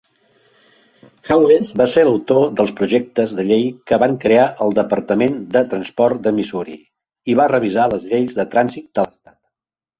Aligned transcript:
Hawes 1.33 1.67
va 1.81 1.85
ser 1.95 2.05
l'autor 2.07 2.47
dels 2.61 2.73
projectes 2.79 3.35
de 3.41 3.45
llei 3.51 3.69
que 3.91 4.01
van 4.05 4.17
crear 4.25 4.49
el 4.67 4.75
Departament 4.81 5.39
de 5.59 5.65
Transport 5.77 6.27
de 6.27 6.37
Missouri 6.41 6.81
i 7.35 7.39
va 7.43 7.51
revisar 7.55 7.89
les 7.95 8.11
lleis 8.15 8.37
de 8.43 8.51
trànsit 8.57 8.93
de 8.99 9.09
l'estat. 9.09 9.41